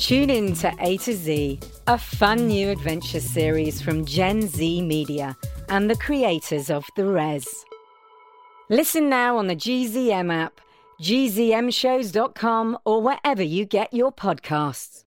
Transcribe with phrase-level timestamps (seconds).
[0.00, 5.36] Tune in to A to Z, a fun new adventure series from Gen Z Media
[5.68, 7.66] and the creators of The Res.
[8.70, 10.58] Listen now on the GZM app,
[11.02, 15.04] gzmshows.com, or wherever you get your podcasts.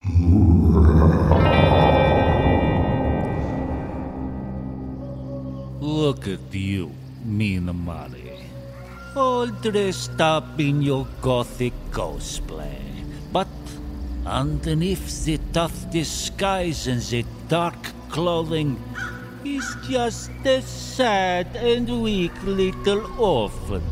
[5.80, 6.90] Look at you,
[7.24, 8.40] Mina Murray.
[9.14, 12.80] All dressed up in your gothic cosplay.
[13.32, 13.46] But
[14.26, 17.76] underneath the tough disguise and the dark
[18.08, 18.82] clothing
[19.44, 23.82] is just a sad and weak little orphan.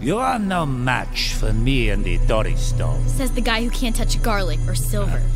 [0.00, 3.06] You are no match for me and the Dory Stone.
[3.08, 5.22] Says the guy who can't touch garlic or silver.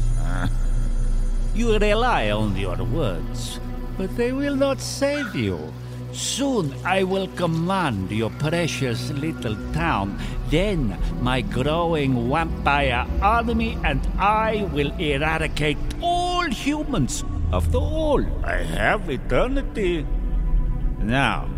[1.55, 3.60] You rely on your words,
[3.96, 5.72] but they will not save you.
[6.14, 10.18] Soon I will command your precious little town.
[10.48, 17.24] Then my growing vampire army and I will eradicate all humans.
[17.52, 20.06] After all, I have eternity.
[21.00, 21.48] Now,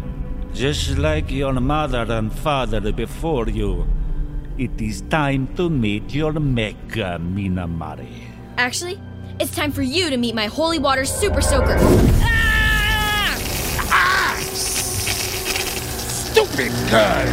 [0.54, 3.86] just like your mother and father before you,
[4.56, 8.26] it is time to meet your Mecca, Mina Murray.
[8.56, 8.98] Actually,
[9.38, 11.76] it's time for you to meet my holy water super soaker.
[16.36, 17.24] Stupid guy.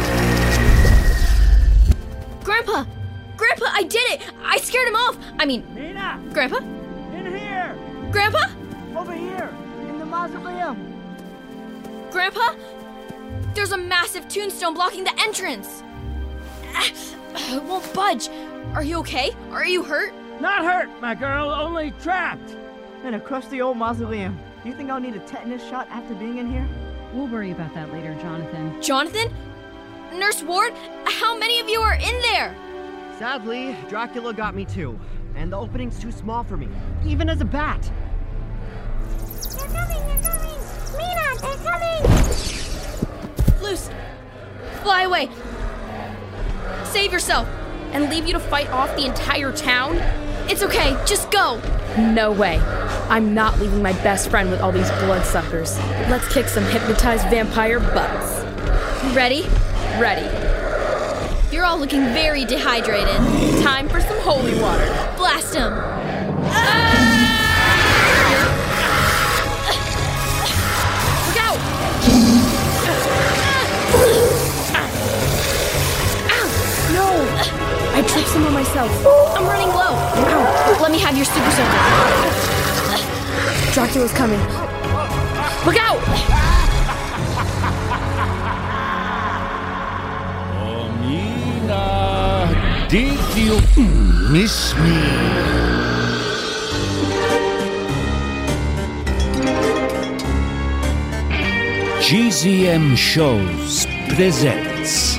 [2.42, 2.86] Grandpa!
[3.36, 4.22] Grandpa, I did it!
[4.42, 5.18] I scared him off!
[5.38, 6.56] I mean, Nina, Grandpa?
[7.12, 7.76] in here.
[8.10, 8.46] Grandpa?
[8.96, 9.54] Over here,
[9.90, 10.78] in the mausoleum.
[12.10, 12.54] Grandpa?
[13.52, 15.82] There's a massive tombstone blocking the entrance!
[16.74, 16.88] Ah,
[17.54, 18.30] It won't budge.
[18.72, 19.32] Are you okay?
[19.50, 20.14] Are you hurt?
[20.40, 22.56] Not hurt, my girl, only trapped.
[23.04, 24.38] In a crusty old mausoleum.
[24.62, 26.66] Do you think I'll need a tetanus shot after being in here?
[27.14, 28.82] We'll worry about that later, Jonathan.
[28.82, 29.32] Jonathan?
[30.14, 30.72] Nurse Ward?
[31.04, 32.56] How many of you are in there?
[33.20, 34.98] Sadly, Dracula got me too.
[35.36, 36.68] And the opening's too small for me,
[37.06, 37.88] even as a bat.
[39.56, 40.58] They're coming, they're coming!
[40.96, 42.02] Mina, they're coming!
[43.62, 43.90] Luce!
[44.82, 45.28] Fly away!
[46.84, 47.46] Save yourself!
[47.92, 49.98] And leave you to fight off the entire town?
[50.48, 51.60] It's okay, just go!
[51.96, 52.58] No way.
[53.08, 55.78] I'm not leaving my best friend with all these bloodsuckers.
[56.08, 58.42] Let's kick some hypnotized vampire butts.
[59.14, 59.46] Ready?
[60.00, 60.26] Ready.
[61.54, 63.16] You're all looking very dehydrated.
[63.62, 64.86] Time for some holy water.
[65.16, 65.72] Blast them!
[66.46, 67.20] Ah!
[71.28, 71.58] Look out!
[76.32, 76.46] Ah!
[76.92, 77.06] No!
[77.94, 78.90] I tripped someone myself.
[79.36, 79.94] I'm running low.
[79.94, 80.78] Ow!
[80.82, 81.83] Let me have your super soaker.
[83.74, 84.38] Dracula's coming.
[85.66, 85.98] Look out!
[90.62, 93.58] Oh, Mina, did you
[94.30, 95.00] miss me?
[101.98, 105.18] GZM Shows presents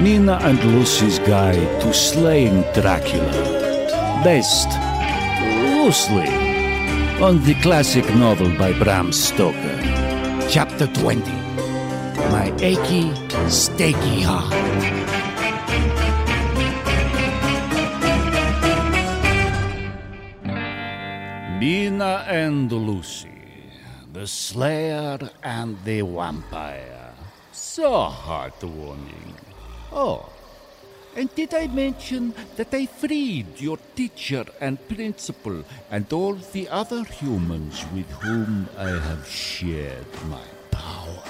[0.00, 3.30] Mina and Lucy's Guide to Slaying Dracula,
[4.24, 4.70] Best
[5.76, 6.51] loosely
[7.22, 9.78] on the classic novel by Bram Stoker.
[10.50, 11.30] Chapter 20
[12.32, 13.10] My Achy,
[13.46, 14.50] Stakey Heart.
[21.60, 23.30] Mina and Lucy,
[24.12, 27.14] the Slayer and the Vampire.
[27.52, 29.38] So heartwarming.
[29.92, 30.31] Oh,
[31.16, 37.04] and did I mention that I freed your teacher and principal and all the other
[37.04, 41.22] humans with whom I have shared my power?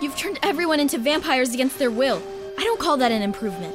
[0.00, 2.22] You've turned everyone into vampires against their will.
[2.58, 3.74] I don't call that an improvement.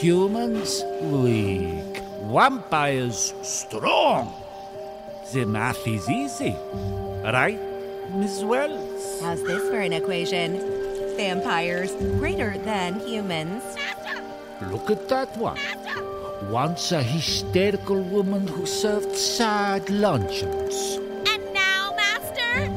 [0.00, 1.96] Humans weak,
[2.30, 4.34] vampires strong.
[5.32, 6.56] The math is easy,
[7.22, 7.58] right,
[8.14, 9.20] Miss Wells?
[9.22, 10.58] How's this for an equation?
[11.16, 13.62] Vampires greater than humans.
[14.62, 15.58] Look at that one.
[16.50, 20.98] Once a hysterical woman who served sad luncheons.
[21.26, 22.68] And now, Master?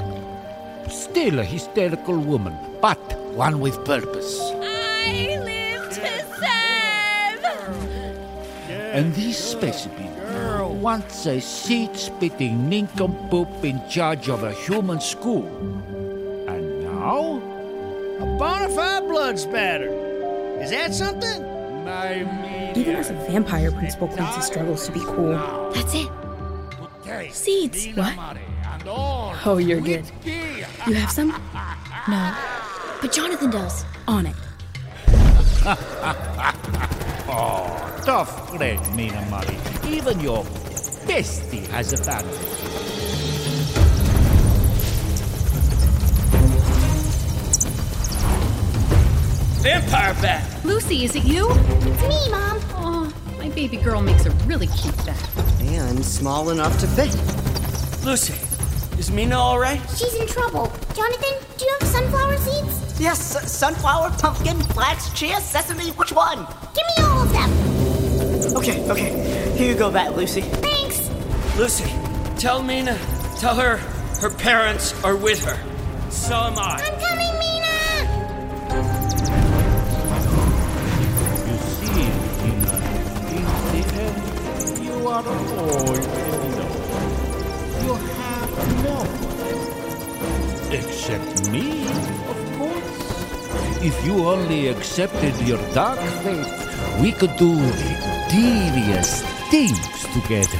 [0.90, 3.00] Still a hysterical woman, but
[3.34, 4.40] one with purpose.
[4.62, 6.08] I live to
[6.40, 7.44] serve!
[8.70, 10.14] And this specimen
[10.84, 15.48] once a seed spitting nincompoop in charge of a human school.
[16.48, 17.42] And now?
[18.20, 19.90] A bona fide blood spatter.
[20.62, 21.53] Is that something?
[21.84, 25.34] My Even as a vampire, Principal Clancy struggles to be cool.
[25.74, 26.10] That's it.
[27.34, 27.88] Seeds.
[27.96, 28.38] What?
[29.46, 30.06] Oh, you're good.
[30.26, 31.30] You have some?
[32.08, 32.36] No.
[33.02, 33.86] But Jonathan does.
[34.08, 34.36] On it.
[37.30, 39.58] oh, tough bread, Mina Murray.
[39.94, 40.44] Even your
[41.06, 42.63] bestie has a family.
[49.64, 50.66] Vampire bat.
[50.66, 51.48] Lucy, is it you?
[51.50, 52.60] It's me, Mom.
[52.76, 55.30] Oh, my baby girl makes a really cute bat.
[55.62, 57.14] And small enough to fit.
[58.06, 58.34] Lucy,
[59.00, 59.80] is Mina all right?
[59.96, 60.66] She's in trouble.
[60.94, 63.00] Jonathan, do you have sunflower seeds?
[63.00, 66.46] Yes, s- sunflower, pumpkin, flax, chia, sesame, which one?
[66.76, 68.58] Give me all of them.
[68.58, 69.56] Okay, okay.
[69.58, 70.42] Here you go, Bat Lucy.
[70.42, 71.10] Thanks.
[71.58, 71.90] Lucy,
[72.38, 72.98] tell Mina,
[73.40, 73.78] tell her
[74.20, 75.58] her parents are with her.
[76.12, 76.82] So am I.
[76.86, 76.93] I'm
[85.16, 85.94] Oh, you are all
[86.42, 86.74] alone.
[87.86, 88.52] You have
[88.84, 90.74] no one.
[90.74, 91.86] Except me,
[92.34, 93.84] of course.
[93.84, 96.50] If you only accepted your dark fate,
[97.00, 97.54] we could do
[98.28, 99.22] devious
[99.52, 100.58] things together.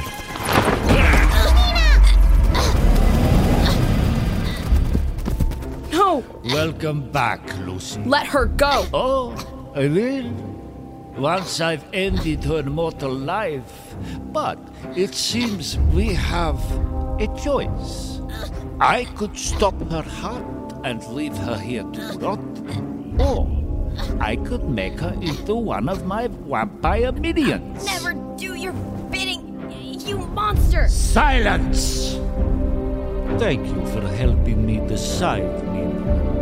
[5.90, 6.22] No!
[6.44, 8.04] Welcome back, Lucy.
[8.04, 8.86] Let her go!
[8.92, 9.34] Oh,
[9.74, 10.53] I will.
[11.16, 13.94] Once I've ended her mortal life.
[14.32, 14.58] But
[14.96, 16.58] it seems we have
[17.20, 18.20] a choice.
[18.80, 22.40] I could stop her heart and leave her here to rot.
[23.20, 23.46] Or
[24.20, 27.86] I could make her into one of my vampire minions.
[27.86, 28.72] Never do your
[29.10, 29.70] bidding,
[30.04, 30.88] you monster!
[30.88, 32.18] Silence!
[33.38, 36.34] Thank you for helping me decide, Mina.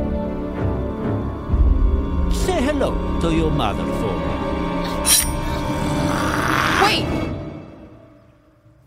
[2.33, 4.32] Say hello to your mother for me.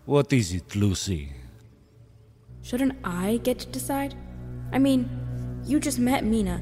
[0.06, 1.34] What is it, Lucy?
[2.62, 4.14] Shouldn't I get to decide?
[4.72, 5.10] I mean,
[5.66, 6.62] you just met Mina.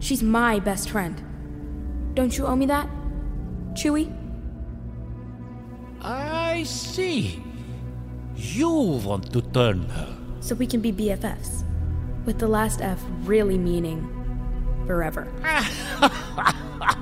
[0.00, 1.22] She's my best friend.
[2.14, 2.88] Don't you owe me that?
[3.74, 4.10] Chewy?
[6.00, 7.40] I see.
[8.34, 8.68] You
[9.04, 10.16] want to turn her.
[10.40, 11.62] So we can be BFFs.
[12.24, 14.02] With the last F really meaning
[14.86, 15.30] forever.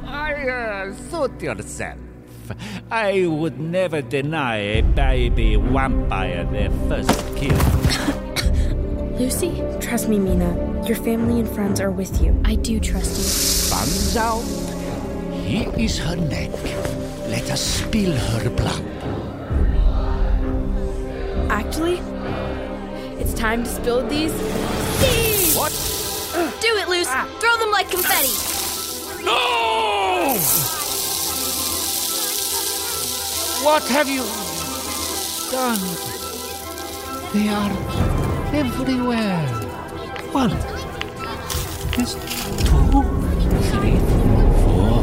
[0.05, 2.04] I, uh, suit yourself.
[2.91, 7.57] I would never deny a baby vampire their first kill.
[9.19, 10.85] Lucy, trust me, Mina.
[10.87, 12.41] Your family and friends are with you.
[12.45, 13.77] I do trust you.
[13.77, 14.43] Fangs out.
[15.45, 16.51] Here is her neck.
[17.29, 18.83] Let us spill her blood.
[21.51, 21.99] Actually,
[23.21, 25.57] it's time to spill these seeds!
[25.57, 25.73] What?
[26.61, 27.07] Do it, Luce!
[27.09, 27.27] Ah.
[27.41, 28.54] Throw them like confetti!
[33.65, 34.23] What have you
[35.51, 35.81] done?
[37.33, 37.73] They are
[38.55, 39.47] everywhere.
[40.33, 40.51] One,
[41.99, 43.03] is two,
[43.73, 43.99] three,
[44.61, 45.01] four.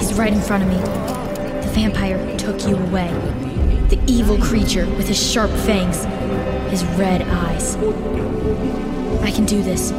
[0.00, 0.78] He's right in front of me.
[1.60, 3.12] The vampire took you away.
[3.88, 6.02] The evil creature with his sharp fangs,
[6.72, 7.76] his red eyes.
[9.22, 9.92] I can do this.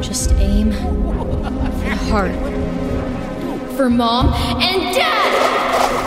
[0.00, 2.32] Just aim for the heart.
[3.76, 5.97] For mom and dad!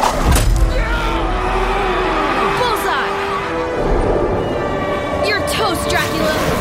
[5.71, 6.60] You're Dracula!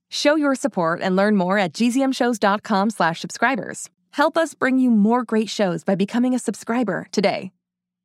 [0.13, 3.89] Show your support and learn more at gzmshows.com slash subscribers.
[4.11, 7.53] Help us bring you more great shows by becoming a subscriber today.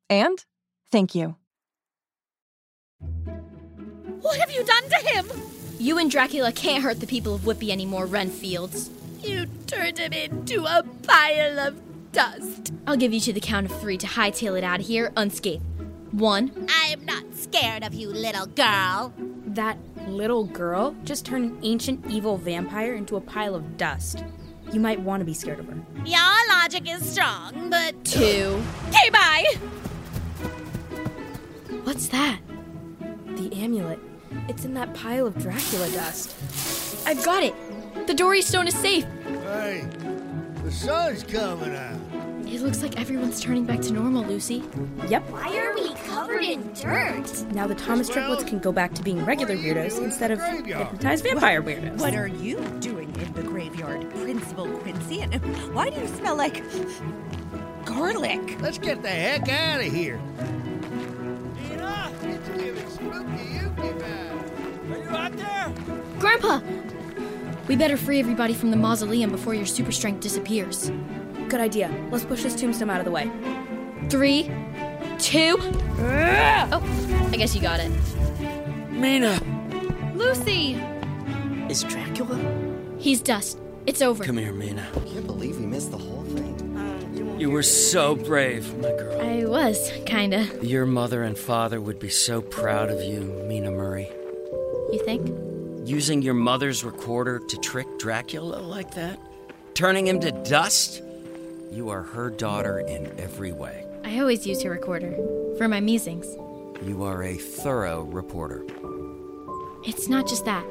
[0.09, 0.43] And
[0.89, 1.35] thank you.
[4.21, 5.25] What have you done to him?
[5.79, 8.89] You and Dracula can't hurt the people of Whitby anymore, Renfields.
[9.21, 11.75] You turned him into a pile of
[12.13, 12.71] dust.
[12.87, 15.65] I'll give you to the count of three to hightail it out of here unscathed.
[16.11, 16.67] One.
[16.69, 19.13] I'm not scared of you, little girl.
[19.47, 19.77] That
[20.07, 24.23] little girl just turned an ancient evil vampire into a pile of dust.
[24.71, 25.77] You might want to be scared of her.
[26.05, 27.93] Your logic is strong, but.
[28.05, 28.61] Two.
[28.89, 29.45] Okay, bye!
[31.83, 32.39] What's that?
[33.37, 33.99] The amulet.
[34.49, 36.35] It's in that pile of Dracula dust.
[37.07, 37.55] I've got it.
[38.07, 39.05] The Dory Stone is safe.
[39.25, 39.87] Hey,
[40.63, 42.06] the sun's coming out.
[42.49, 44.63] It looks like everyone's turning back to normal, Lucy.
[45.09, 45.29] Yep.
[45.29, 47.45] Why are we covered in dirt?
[47.51, 51.61] Now the Thomas triplets can go back to being regular weirdos instead of hypnotized vampire
[51.61, 51.99] weirdos.
[51.99, 55.21] What are you doing in the graveyard, Principal Quincy?
[55.21, 55.33] And
[55.73, 56.63] why do you smell like
[57.85, 58.59] garlic?
[58.61, 60.19] Let's get the heck out of here.
[61.67, 64.91] Tina, it's giving spooky ooky vibe.
[64.91, 65.73] Are you out there?
[66.19, 66.61] Grandpa!
[67.67, 70.89] We better free everybody from the mausoleum before your super strength disappears.
[71.49, 71.89] Good idea.
[72.11, 73.31] Let's push this tombstone out of the way.
[74.09, 74.51] Three,
[75.17, 75.57] two.
[75.99, 77.91] Oh, I guess you got it.
[78.91, 79.39] Mina!
[80.15, 80.73] Lucy!
[81.69, 82.37] Is Dracula?
[82.97, 83.59] He's dust.
[83.85, 84.23] It's over.
[84.23, 84.87] Come here, Mina.
[84.93, 86.55] I can't believe we missed the whole thing.
[87.39, 89.21] You were so brave, my girl.
[89.21, 90.47] I was, kinda.
[90.61, 94.09] Your mother and father would be so proud of you, Mina Murray.
[94.91, 95.87] You think?
[95.87, 99.19] Using your mother's recorder to trick Dracula like that?
[99.75, 101.03] Turning him to dust?
[101.71, 103.85] You are her daughter in every way.
[104.03, 105.15] I always use her recorder
[105.57, 106.25] for my musings.
[106.85, 108.65] You are a thorough reporter.
[109.83, 110.65] It's not just that.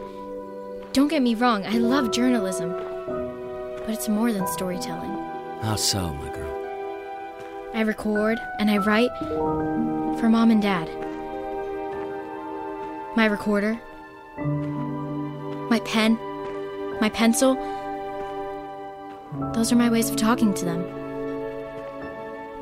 [0.93, 2.71] Don't get me wrong, I love journalism.
[2.71, 5.11] But it's more than storytelling.
[5.63, 7.71] How so, my girl?
[7.75, 9.11] I record and I write
[10.19, 10.89] for mom and dad.
[13.17, 13.79] My recorder,
[15.69, 16.19] my pen,
[17.01, 17.76] my pencil.
[19.53, 20.85] Those are my ways of talking to them.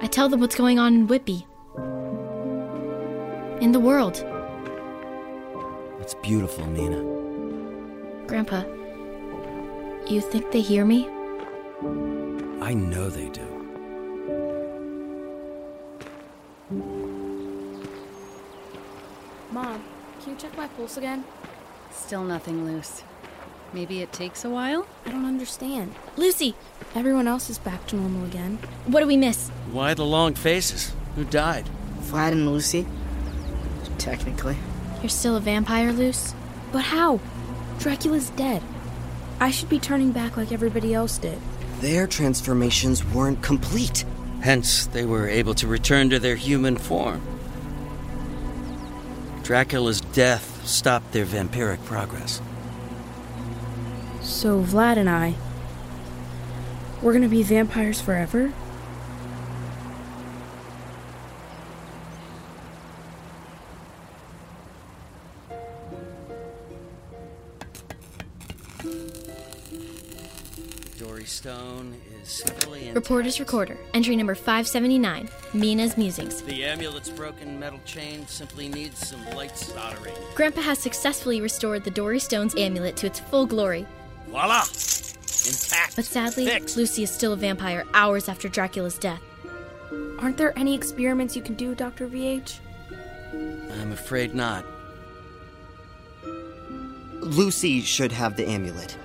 [0.01, 1.47] I tell them what's going on in Whitby,
[3.61, 4.25] in the world.
[6.01, 7.03] It's beautiful, Mina.
[8.27, 8.65] Grandpa,
[10.07, 11.09] you think they hear me?
[12.61, 13.47] I know they do.
[19.51, 19.83] Mom,
[20.21, 21.25] can you check my pulse again?
[21.91, 23.03] Still nothing Luce.
[23.75, 24.87] Maybe it takes a while?
[25.05, 25.97] I don't understand.
[26.17, 26.55] Lucy!
[26.95, 28.57] Everyone else is back to normal again.
[28.87, 29.49] What do we miss?
[29.73, 30.93] Why the long faces?
[31.17, 31.69] Who died?
[32.03, 32.87] Vlad and Lucy?
[33.99, 34.57] Technically.
[35.03, 36.37] You're still a vampire, Luce?
[36.71, 37.19] But how?
[37.81, 38.63] Dracula's dead.
[39.41, 41.41] I should be turning back like everybody else did.
[41.81, 44.05] Their transformations weren't complete.
[44.41, 47.21] Hence, they were able to return to their human form.
[49.43, 52.41] Dracula's death stopped their vampiric progress.
[54.45, 55.35] So Vlad and I,
[57.01, 58.53] we're gonna be vampires forever?
[70.99, 72.93] Dory Stone is fully.
[72.93, 76.43] Reporter's recorder, entry number 579, Mina's musings.
[76.43, 80.13] The amulet's broken metal chain simply needs some light soldering.
[80.35, 83.87] Grandpa has successfully restored the Dory Stone's amulet to its full glory.
[84.29, 84.65] Voila!
[85.47, 85.97] Intact.
[85.97, 86.77] But sadly, Fixed.
[86.77, 89.21] Lucy is still a vampire hours after Dracula's death.
[90.19, 92.09] Aren't there any experiments you can do, Dr.
[92.09, 92.59] VH?
[93.81, 94.65] I'm afraid not.
[97.21, 98.97] Lucy should have the amulet.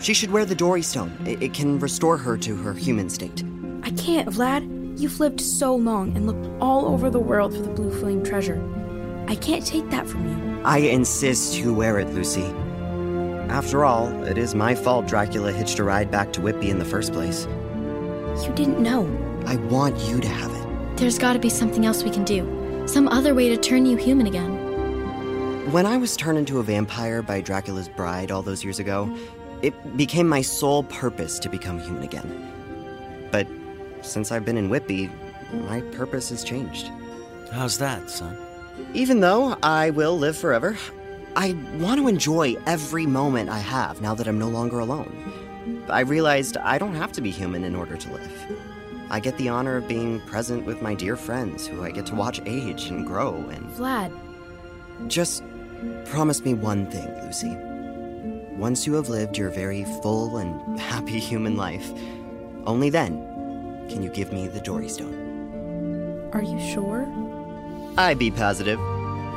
[0.00, 1.16] She should wear the Dory Stone.
[1.24, 3.42] It, it can restore her to her human state.
[3.82, 4.98] I can't, Vlad.
[4.98, 8.62] You've lived so long and looked all over the world for the Blue Flame treasure.
[9.28, 10.62] I can't take that from you.
[10.64, 12.44] I insist you wear it, Lucy.
[13.48, 16.84] After all, it is my fault Dracula hitched a ride back to Whitby in the
[16.84, 17.46] first place.
[18.44, 19.06] You didn't know.
[19.46, 20.96] I want you to have it.
[20.96, 22.84] There's gotta be something else we can do.
[22.86, 25.72] Some other way to turn you human again.
[25.72, 29.14] When I was turned into a vampire by Dracula's bride all those years ago,
[29.62, 33.28] it became my sole purpose to become human again.
[33.30, 33.48] But
[34.02, 35.10] since I've been in Whitby,
[35.52, 36.90] my purpose has changed.
[37.52, 38.36] How's that, son?
[38.92, 40.76] Even though I will live forever,
[41.36, 45.84] I want to enjoy every moment I have now that I'm no longer alone.
[45.86, 48.56] I realized I don't have to be human in order to live.
[49.10, 52.14] I get the honor of being present with my dear friends who I get to
[52.14, 54.18] watch age and grow and Vlad,
[55.08, 55.42] just
[56.06, 57.54] promise me one thing, Lucy.
[58.56, 61.92] Once you have lived your very full and happy human life,
[62.64, 63.18] only then
[63.90, 66.30] can you give me the Dory Stone.
[66.32, 67.06] are you sure?
[67.98, 68.80] I be positive.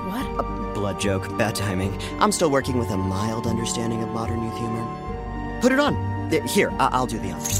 [0.09, 0.25] What?
[0.39, 1.95] A blood joke, bad timing.
[2.19, 5.59] I'm still working with a mild understanding of modern youth humor.
[5.61, 5.93] Put it on.
[6.47, 7.59] Here, I- I'll do the honors.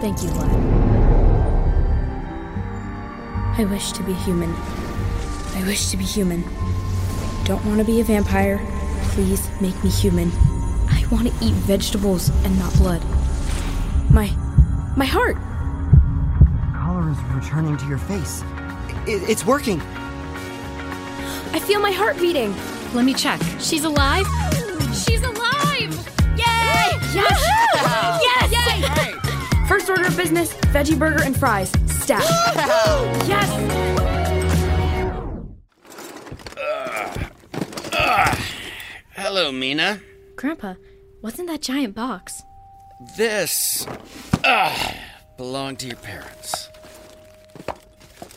[0.00, 0.52] Thank you, Vlad.
[3.58, 4.54] I wish to be human.
[5.56, 6.44] I wish to be human.
[7.44, 8.60] Don't want to be a vampire.
[9.12, 10.30] Please make me human.
[10.90, 13.02] I want to eat vegetables and not blood.
[14.10, 14.30] My.
[14.96, 15.36] my heart!
[16.74, 18.42] Color is returning to your face.
[19.06, 19.80] It, it's working.
[21.52, 22.54] I feel my heart beating.
[22.94, 23.40] Let me check.
[23.58, 24.26] She's alive?
[24.94, 25.92] She's alive!
[26.36, 26.44] Yay!
[27.14, 28.50] Yes!
[28.52, 28.52] yes!
[28.52, 29.66] Yay!
[29.66, 31.70] First order of business veggie burger and fries.
[31.86, 32.22] Stat.
[33.26, 33.48] yes!
[39.16, 40.00] Hello, Mina.
[40.36, 40.74] Grandpa,
[41.20, 42.42] what's in that giant box?
[43.16, 43.86] This
[44.44, 44.92] uh,
[45.36, 46.68] belonged to your parents.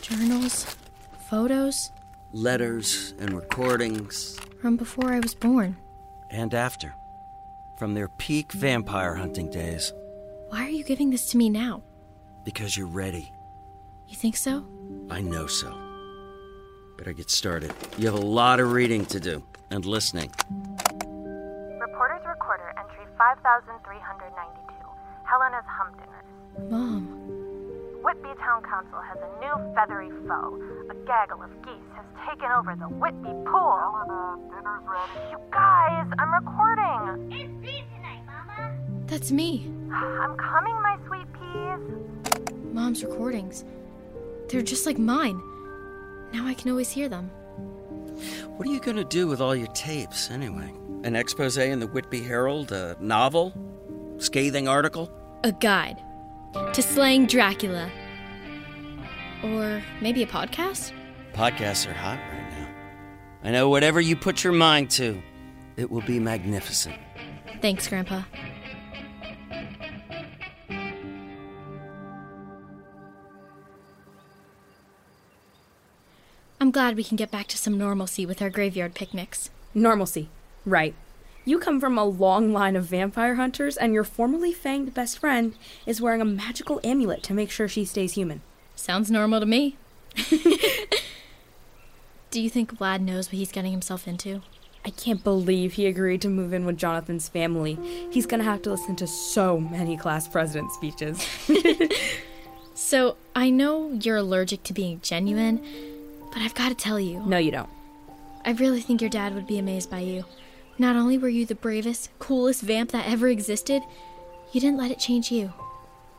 [0.00, 0.66] Journals?
[1.30, 1.90] Photos?
[2.32, 5.76] Letters and recordings, From before I was born.
[6.30, 6.94] and after.
[7.76, 9.92] From their peak vampire hunting days.
[10.48, 11.82] Why are you giving this to me now?
[12.44, 13.32] Because you're ready.
[14.08, 14.64] You think so?
[15.10, 15.76] I know so.
[16.96, 17.72] Better get started.
[17.98, 20.30] You have a lot of reading to do and listening.
[21.80, 24.72] Reporter's recorder entry 5392.
[25.24, 26.24] Helena's Humdinger.
[26.70, 27.21] Mom.
[28.12, 30.60] Whitby Town Council has a new feathery foe.
[30.90, 33.78] A gaggle of geese has taken over the Whitby pool.
[33.80, 35.30] Helena, dinner's ready.
[35.30, 37.32] You guys, I'm recording.
[37.32, 38.76] It's me tonight, Mama.
[39.06, 39.66] That's me.
[39.90, 42.52] I'm coming, my sweet peas.
[42.74, 43.64] Mom's recordings.
[44.50, 45.40] They're just like mine.
[46.34, 47.30] Now I can always hear them.
[48.58, 50.70] What are you going to do with all your tapes, anyway?
[51.04, 52.72] An expose in the Whitby Herald?
[52.72, 53.54] A novel?
[54.18, 55.10] Scathing article?
[55.44, 56.02] A guide
[56.74, 57.90] to slaying Dracula.
[59.42, 60.92] Or maybe a podcast?
[61.32, 62.68] Podcasts are hot right now.
[63.44, 65.20] I know whatever you put your mind to,
[65.76, 66.96] it will be magnificent.
[67.60, 68.22] Thanks, Grandpa.
[76.60, 79.50] I'm glad we can get back to some normalcy with our graveyard picnics.
[79.74, 80.28] Normalcy.
[80.64, 80.94] Right.
[81.44, 85.56] You come from a long line of vampire hunters, and your formerly fanged best friend
[85.86, 88.42] is wearing a magical amulet to make sure she stays human.
[88.82, 89.76] Sounds normal to me.
[92.32, 94.42] Do you think Vlad knows what he's getting himself into?
[94.84, 97.78] I can't believe he agreed to move in with Jonathan's family.
[98.10, 101.24] He's gonna have to listen to so many class president speeches.
[102.74, 105.60] So, I know you're allergic to being genuine,
[106.32, 107.22] but I've got to tell you.
[107.24, 107.68] no, you don't.
[108.44, 110.24] I really think your dad would be amazed by you.
[110.78, 113.82] Not only were you the bravest, coolest vamp that ever existed,
[114.52, 115.52] you didn't let it change you.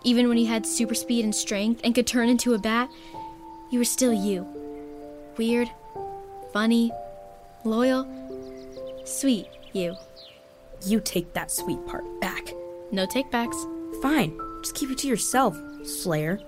[0.05, 2.89] Even when you had super speed and strength and could turn into a bat,
[3.71, 4.45] you were still you.
[5.37, 5.69] Weird,
[6.51, 6.91] funny,
[7.63, 8.05] loyal,
[9.05, 9.95] sweet you.
[10.85, 12.51] You take that sweet part back.
[12.91, 13.55] No takebacks.
[14.01, 14.37] Fine.
[14.61, 16.39] Just keep it to yourself, Slayer.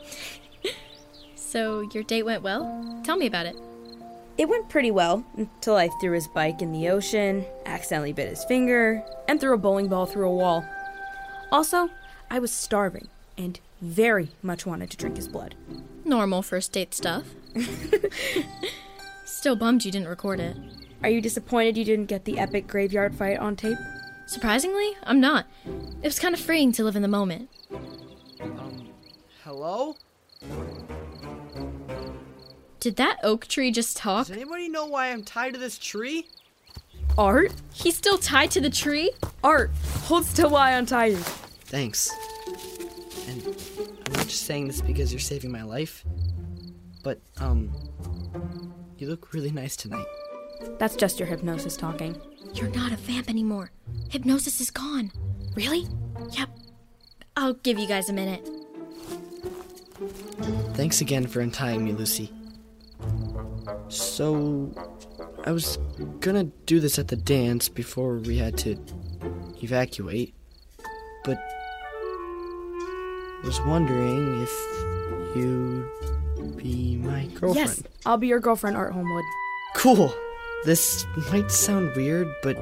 [1.35, 3.01] So, your date went well?
[3.05, 3.55] Tell me about it.
[4.37, 8.43] It went pretty well until I threw his bike in the ocean, accidentally bit his
[8.43, 10.65] finger, and threw a bowling ball through a wall.
[11.53, 11.89] Also,
[12.29, 15.55] I was starving and very much wanted to drink his blood.
[16.03, 17.25] Normal first date stuff.
[19.25, 20.57] Still bummed you didn't record it.
[21.03, 23.77] Are you disappointed you didn't get the epic graveyard fight on tape?
[24.27, 25.45] Surprisingly, I'm not.
[26.01, 27.49] It was kind of freeing to live in the moment.
[28.41, 28.89] Um,
[29.43, 29.95] hello?
[32.79, 34.27] Did that oak tree just talk?
[34.27, 36.27] Does anybody know why I'm tied to this tree?
[37.17, 37.53] Art?
[37.73, 39.11] He's still tied to the tree?
[39.43, 39.71] Art,
[40.03, 41.17] hold still while I untie you.
[41.17, 42.09] Thanks.
[43.27, 43.41] And
[44.05, 46.05] I'm not just saying this because you're saving my life,
[47.03, 47.71] but, um,
[48.97, 50.05] you look really nice tonight.
[50.79, 52.19] That's just your hypnosis talking.
[52.53, 53.71] You're not a vamp anymore.
[54.09, 55.11] Hypnosis is gone.
[55.55, 55.87] Really?
[56.31, 56.49] Yep.
[57.37, 58.47] I'll give you guys a minute.
[60.73, 62.31] Thanks again for untying me, Lucy.
[63.87, 64.71] So,
[65.45, 65.77] I was
[66.19, 68.77] gonna do this at the dance before we had to
[69.61, 70.33] evacuate,
[71.23, 71.37] but
[73.45, 75.87] was wondering if you'd
[76.57, 77.55] be my girlfriend.
[77.55, 79.23] Yes, I'll be your girlfriend, Art Homewood.
[79.75, 80.13] Cool.
[80.65, 82.57] This might sound weird, but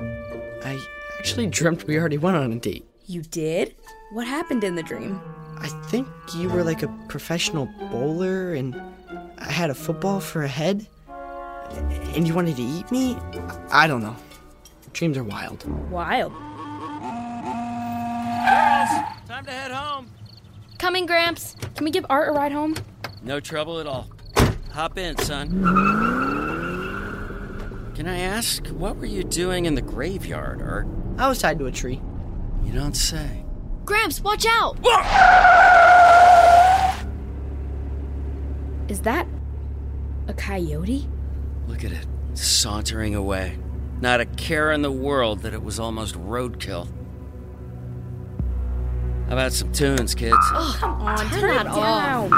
[0.65, 0.79] I
[1.19, 2.85] actually dreamt we already went on a date.
[3.07, 3.75] You did?
[4.11, 5.21] What happened in the dream?
[5.57, 8.75] I think you were like a professional bowler and
[9.37, 10.85] I had a football for a head
[12.15, 13.17] and you wanted to eat me?
[13.71, 14.15] I don't know.
[14.91, 15.65] Dreams are wild.
[15.89, 16.33] Wild.
[20.83, 21.55] Coming, Gramps.
[21.75, 22.75] Can we give Art a ride home?
[23.21, 24.09] No trouble at all.
[24.73, 25.49] Hop in, son.
[27.95, 30.85] Can I ask, what were you doing in the graveyard, Art?
[31.17, 32.01] I was tied to a tree.
[32.65, 33.45] You don't say.
[33.85, 34.77] Gramps, watch out!
[38.89, 39.25] Is that
[40.27, 41.07] a coyote?
[41.65, 43.57] Look at it, sauntering away.
[44.01, 46.89] Not a care in the world that it was almost roadkill.
[49.33, 50.37] How about some tunes, kids?
[50.39, 52.29] Oh, come on, turn, turn that it off.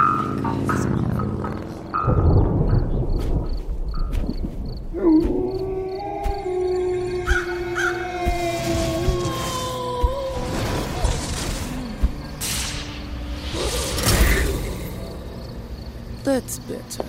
[16.24, 17.06] That's better.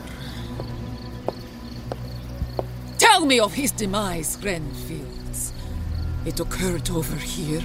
[2.98, 5.52] Tell me of his demise, Renfields.
[6.24, 7.62] It occurred over here.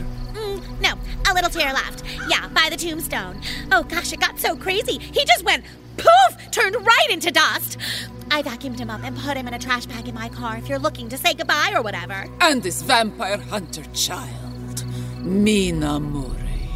[1.31, 2.03] A little to your left.
[2.27, 3.41] Yeah, by the tombstone.
[3.71, 4.99] Oh gosh, it got so crazy.
[4.99, 5.63] He just went
[5.95, 7.77] poof, turned right into dust.
[8.29, 10.67] I vacuumed him up and put him in a trash bag in my car if
[10.67, 12.25] you're looking to say goodbye or whatever.
[12.41, 14.83] And this vampire hunter child,
[15.19, 16.69] Mina Murray.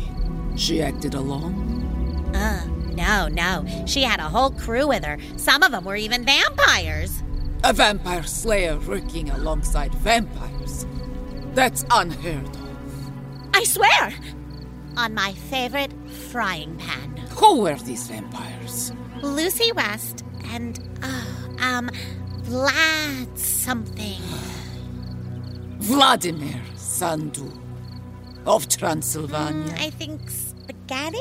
[0.56, 2.34] She acted alone?
[2.34, 3.66] Uh, no, no.
[3.86, 5.18] She had a whole crew with her.
[5.36, 7.22] Some of them were even vampires.
[7.66, 10.86] A vampire slayer working alongside vampires.
[11.54, 12.66] That's unheard of.
[13.54, 14.14] I swear!
[14.98, 15.92] On my favorite
[16.32, 17.18] frying pan.
[17.32, 18.92] Who were these vampires?
[19.22, 21.26] Lucy West and, uh,
[21.60, 21.90] um,
[22.44, 24.22] Vlad something.
[25.80, 27.52] Vladimir Sandu
[28.46, 29.74] of Transylvania.
[29.78, 31.18] I think spaghetti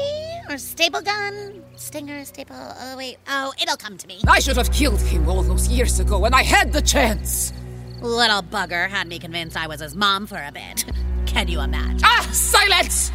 [0.49, 1.63] or staple gun?
[1.77, 2.57] Stinger, staple.
[2.57, 3.17] Oh, wait.
[3.29, 4.21] Oh, it'll come to me.
[4.29, 7.53] I should have killed him all those years ago when I had the chance.
[8.01, 10.85] Little bugger had me convinced I was his mom for a bit.
[11.27, 12.01] Can you imagine?
[12.05, 13.11] Ah, silence!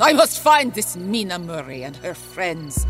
[0.00, 2.84] I must find this Mina Murray and her friends.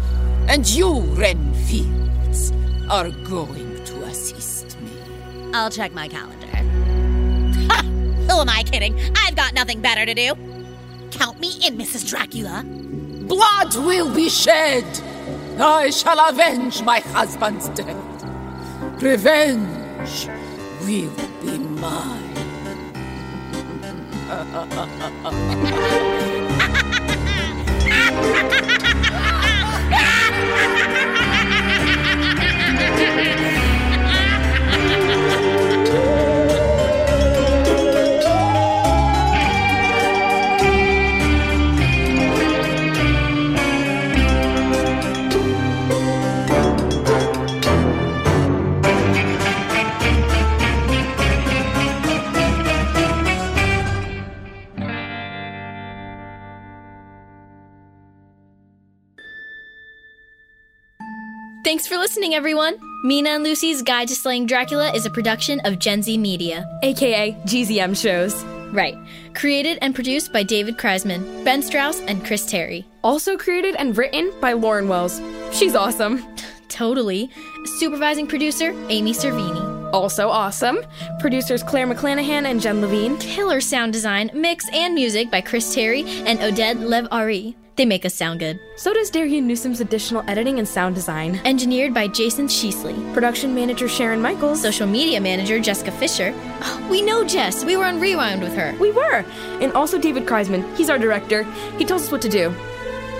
[0.48, 2.50] And you, Ren Fields,
[2.88, 4.90] are going to assist me.
[5.52, 6.46] I'll check my calendar.
[6.46, 7.82] Ha!
[7.82, 8.98] Who am I kidding?
[9.16, 10.34] I've got nothing better to do.
[11.10, 12.08] Count me in, Mrs.
[12.08, 12.64] Dracula.
[12.64, 14.84] Blood will be shed.
[15.60, 18.24] I shall avenge my husband's death.
[19.02, 20.26] Revenge
[20.80, 21.12] will
[21.42, 22.22] be mine.
[27.96, 28.24] Thank
[28.68, 28.74] you.
[35.96, 36.33] Oh.
[61.64, 62.78] Thanks for listening, everyone.
[63.04, 67.32] Mina and Lucy's Guide to Slaying Dracula is a production of Gen Z Media, aka
[67.46, 68.44] GZM shows.
[68.74, 68.98] Right.
[69.34, 72.84] Created and produced by David Kreisman, Ben Strauss, and Chris Terry.
[73.02, 75.22] Also created and written by Lauren Wells.
[75.52, 76.22] She's awesome.
[76.68, 77.30] Totally.
[77.78, 79.90] Supervising producer, Amy Cervini.
[79.94, 80.80] Also awesome.
[81.18, 83.16] Producers Claire McClanahan and Jen Levine.
[83.16, 87.56] Killer sound design, mix, and music by Chris Terry and Oded Lev Ari.
[87.76, 88.60] They make us sound good.
[88.76, 91.40] So does Darian Newsom's additional editing and sound design.
[91.44, 93.12] Engineered by Jason Sheasley.
[93.12, 94.62] Production manager Sharon Michaels.
[94.62, 96.32] Social media manager Jessica Fisher.
[96.62, 97.64] Oh, we know Jess.
[97.64, 98.76] We were on Rewind with her.
[98.78, 99.24] We were.
[99.60, 100.76] And also David Kreisman.
[100.76, 101.42] He's our director.
[101.78, 102.54] He tells us what to do.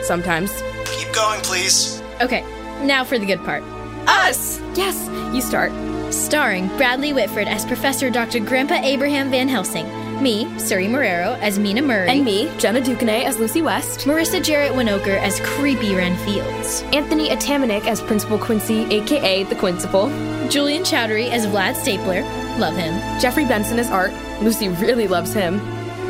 [0.03, 0.53] Sometimes.
[0.85, 2.01] Keep going, please.
[2.21, 2.43] Okay,
[2.85, 3.63] now for the good part.
[4.07, 4.61] Us!
[4.75, 5.73] Yes, you start.
[6.13, 8.39] Starring Bradley Whitford as Professor Dr.
[8.39, 9.87] Grandpa Abraham Van Helsing.
[10.21, 12.09] Me, Suri Marrero, as Mina Murray.
[12.09, 14.01] And me, Jenna Ducanay, as Lucy West.
[14.01, 16.83] Marissa Jaret Winokur as Creepy Ren Fields.
[16.93, 20.51] Anthony Atamanuik as Principal Quincy, aka the Quincypal.
[20.51, 22.23] Julian Chowdhury as Vlad Stapler.
[22.59, 22.95] Love him.
[23.21, 24.13] Jeffrey Benson as Art.
[24.43, 25.61] Lucy really loves him.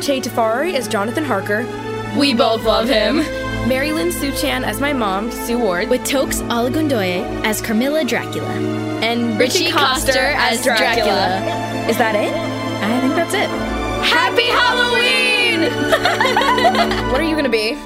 [0.01, 1.65] Che Tafari as Jonathan Harker.
[2.17, 3.17] We both love him.
[3.67, 5.89] Mary Lynn Suchan as my mom, Sue Ward.
[5.89, 8.47] With Toks Olagundoye as Carmilla Dracula.
[9.01, 11.05] And Ritchie, Ritchie Coster, Coster as as Dracula.
[11.05, 11.89] Dracula.
[11.89, 12.33] Is that it?
[12.83, 13.74] I think that's it.
[14.05, 15.61] Happy Halloween!
[17.11, 17.77] what are you gonna be?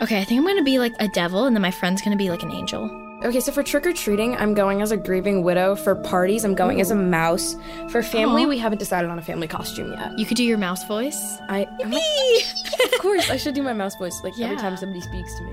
[0.00, 2.30] Okay, I think I'm gonna be like a devil, and then my friend's gonna be
[2.30, 2.90] like an angel.
[3.24, 5.76] Okay, so for trick or treating, I'm going as a grieving widow.
[5.76, 7.56] For parties, I'm going as a mouse.
[7.88, 8.48] For family, Aw.
[8.48, 10.18] we haven't decided on a family costume yet.
[10.18, 11.38] You could do your mouse voice.
[11.48, 15.34] I, like, of course, I should do my mouse voice like every time somebody speaks
[15.36, 15.52] to me.